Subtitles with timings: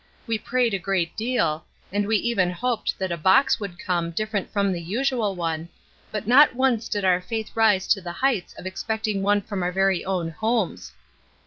[0.25, 4.51] We prayed a great deal, and we even hoped that a box would come different
[4.51, 5.69] from the usual one,
[6.11, 9.71] but not once did our faith rise to the heights of expecting one from our
[9.71, 10.91] very own homes.